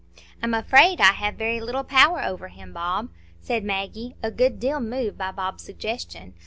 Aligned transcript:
"I'm 0.41 0.55
afraid 0.55 0.99
I 0.99 1.11
have 1.13 1.35
very 1.35 1.59
little 1.59 1.83
power 1.83 2.23
over 2.23 2.47
him, 2.47 2.73
Bob," 2.73 3.09
said 3.39 3.63
Maggie, 3.63 4.15
a 4.23 4.31
good 4.31 4.59
deal 4.59 4.79
moved 4.79 5.19
by 5.19 5.31
Bob's 5.31 5.61
suggestion. 5.61 6.33